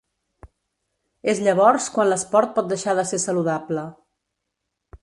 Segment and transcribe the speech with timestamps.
[1.33, 3.87] És llavors quan l’esport pot deixar de ser saludable.